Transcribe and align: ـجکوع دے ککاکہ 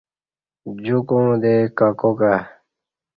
ـجکوع 0.83 1.29
دے 1.41 1.55
ککاکہ 1.77 2.33